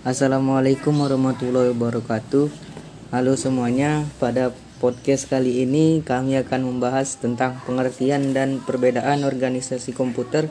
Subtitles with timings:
[0.00, 2.48] Assalamualaikum warahmatullahi wabarakatuh.
[3.12, 4.48] Halo semuanya, pada
[4.80, 10.48] podcast kali ini kami akan membahas tentang pengertian dan perbedaan organisasi komputer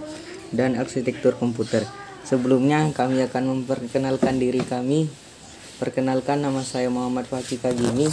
[0.53, 1.81] dan arsitektur komputer.
[2.21, 5.09] Sebelumnya kami akan memperkenalkan diri kami.
[5.81, 8.05] Perkenalkan nama saya Muhammad Fakih Kagini.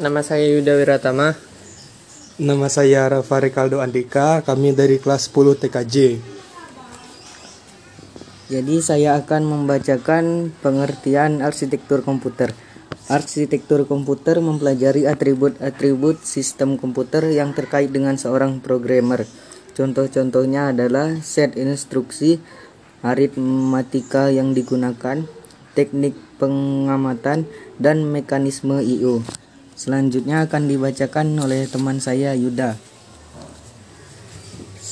[0.00, 1.36] Nama saya Yuda Wiratama.
[2.40, 6.31] Nama saya Rafa Rikaldo Andika, kami dari kelas 10 TKJ.
[8.52, 12.52] Jadi saya akan membacakan pengertian arsitektur komputer.
[13.08, 19.24] Arsitektur komputer mempelajari atribut-atribut sistem komputer yang terkait dengan seorang programmer.
[19.72, 22.44] Contoh-contohnya adalah set instruksi,
[23.00, 25.24] aritmatika yang digunakan,
[25.72, 27.48] teknik pengamatan,
[27.80, 29.24] dan mekanisme I.O.
[29.80, 32.91] Selanjutnya akan dibacakan oleh teman saya Yuda.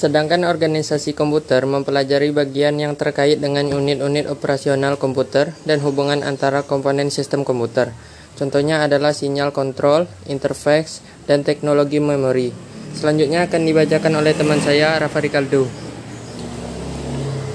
[0.00, 7.12] Sedangkan organisasi komputer mempelajari bagian yang terkait dengan unit-unit operasional komputer dan hubungan antara komponen
[7.12, 7.92] sistem komputer.
[8.32, 12.48] Contohnya adalah sinyal kontrol, interface, dan teknologi memori.
[12.96, 15.68] Selanjutnya akan dibacakan oleh teman saya, Rafa Ricardo.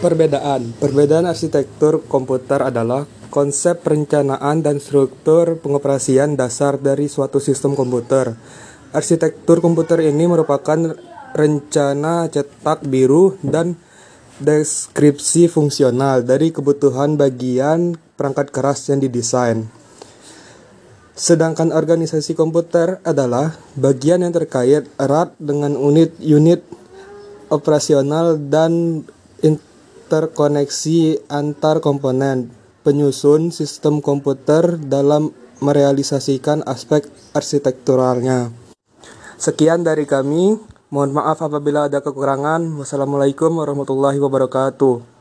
[0.05, 8.37] Perbedaan Perbedaan arsitektur komputer adalah konsep perencanaan dan struktur pengoperasian dasar dari suatu sistem komputer.
[8.93, 10.93] Arsitektur komputer ini merupakan
[11.35, 13.75] rencana cetak biru, dan
[14.39, 19.67] deskripsi fungsional dari kebutuhan bagian perangkat keras yang didesain.
[21.15, 26.59] Sedangkan organisasi komputer adalah bagian yang terkait erat dengan unit-unit
[27.47, 29.03] operasional dan
[29.39, 32.51] interkoneksi antar komponen
[32.83, 35.31] penyusun sistem komputer dalam
[35.63, 38.51] merealisasikan aspek arsitekturalnya.
[39.39, 40.74] Sekian dari kami.
[40.95, 42.79] Mohon maaf apabila ada kekurangan.
[42.79, 45.14] Wassalamualaikum warahmatullahi wabarakatuh.